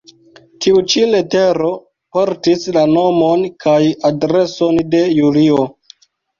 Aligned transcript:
Tiu 0.65 0.79
ĉi 0.93 1.03
letero 1.11 1.67
portis 2.17 2.67
la 2.79 2.87
nomon 2.95 3.45
kaj 3.67 3.79
adreson 4.13 4.85
de 4.97 5.07
Julio. 5.21 5.71